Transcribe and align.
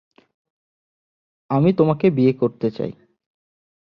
আমি 1.49 1.69
তোমাকে 1.73 2.05
বিয়ে 2.09 2.33
করতে 2.33 2.67
চাই। 2.71 2.91